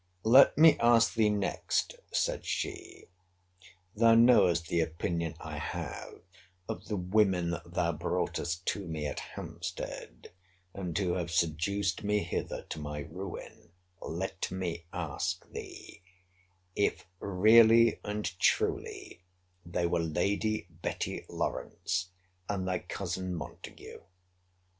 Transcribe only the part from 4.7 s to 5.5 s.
opinion